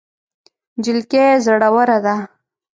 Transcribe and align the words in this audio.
نجلۍ 0.77 1.03
زړوره 1.45 1.97
ده. 2.05 2.15